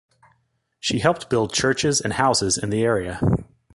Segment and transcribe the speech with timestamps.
[0.79, 3.21] She helped build churches and houses in the area.